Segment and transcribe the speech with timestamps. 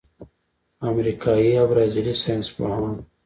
[0.89, 2.93] امریکايي او برازیلي ساینسپوهانو